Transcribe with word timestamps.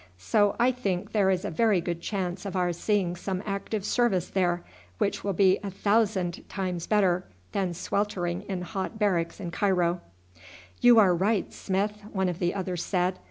So 0.17 0.55
I 0.59 0.71
think 0.71 1.11
there 1.11 1.29
is 1.29 1.45
a 1.45 1.51
very 1.51 1.79
good 1.79 2.01
chance 2.01 2.43
of 2.43 2.55
our 2.55 2.73
seeing 2.73 3.15
some 3.15 3.43
active 3.45 3.85
service 3.85 4.29
there, 4.29 4.63
which 4.97 5.23
will 5.23 5.33
be 5.33 5.59
a 5.61 5.69
thousand 5.69 6.43
times 6.49 6.87
better 6.87 7.23
than 7.51 7.75
sweltering 7.75 8.41
in 8.49 8.63
hot 8.63 8.97
barracks 8.97 9.39
in 9.39 9.51
Cairo." 9.51 9.91
"Right 9.91 10.01
you 10.81 10.97
are, 10.97 11.35
Smith," 11.51 12.01
one 12.11 12.29
of 12.29 12.39
the 12.39 12.51
others 12.55 12.83
said. 12.83 13.19